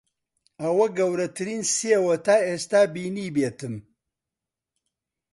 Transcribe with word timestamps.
ئەوە 0.61 0.87
گەورەترین 0.97 1.61
سێوە 1.77 2.15
تا 2.25 2.35
ئێستا 2.47 2.81
بینیبێتم. 2.93 3.75